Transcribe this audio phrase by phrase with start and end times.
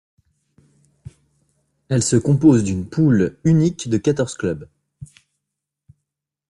[1.89, 4.67] Elle se compose d'une poule unique de quatorze clubs.